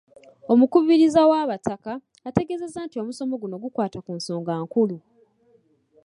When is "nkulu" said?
4.63-4.97